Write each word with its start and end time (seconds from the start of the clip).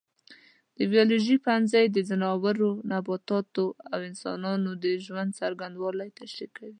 د 0.77 0.79
بیولوژي 0.91 1.35
پوهنځی 1.43 1.85
د 1.89 1.97
ځناورو، 2.09 2.71
نباتاتو 2.91 3.65
او 3.91 3.99
انسانانو 4.09 4.71
د 4.83 4.85
ژوند 5.05 5.29
څرنګوالی 5.39 6.09
تشریح 6.19 6.49
کوي. 6.57 6.69